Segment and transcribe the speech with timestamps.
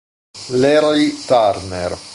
[0.57, 1.93] Larry Turner